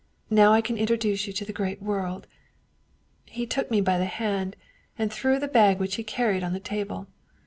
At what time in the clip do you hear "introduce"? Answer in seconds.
0.79-1.27